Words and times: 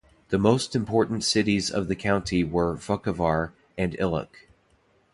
The 0.29 0.39
most 0.39 0.75
important 0.75 1.23
cities 1.23 1.69
of 1.69 1.87
the 1.87 1.95
county 1.95 2.43
were 2.43 2.75
Vukovar 2.75 3.51
and 3.77 3.93
Ilok. 3.99 4.47